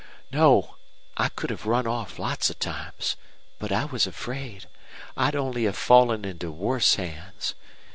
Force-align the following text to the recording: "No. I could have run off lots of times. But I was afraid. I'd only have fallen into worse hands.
"No. 0.31 0.77
I 1.15 1.29
could 1.29 1.51
have 1.51 1.67
run 1.67 1.85
off 1.85 2.17
lots 2.17 2.49
of 2.49 2.57
times. 2.57 3.15
But 3.59 3.71
I 3.71 3.85
was 3.85 4.07
afraid. 4.07 4.67
I'd 5.15 5.35
only 5.35 5.65
have 5.65 5.77
fallen 5.77 6.25
into 6.25 6.49
worse 6.51 6.95
hands. 6.95 7.53